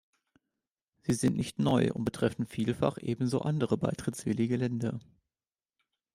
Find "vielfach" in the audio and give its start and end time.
2.47-2.97